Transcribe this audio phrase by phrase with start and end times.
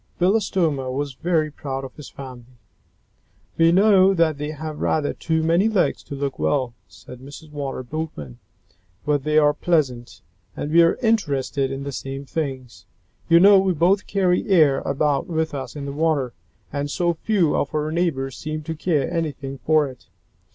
[0.17, 2.57] Belostoma was very proud of his family.
[3.55, 7.51] "We know that they have rather too many legs to look well," said Mrs.
[7.51, 8.39] Water Boatman,
[9.05, 10.23] "but they are pleasant,
[10.57, 12.87] and we are interested in the same things.
[13.29, 16.33] You know we both carry air about with us in the water,
[16.73, 20.07] and so few of our neighbors seem to care anything for it."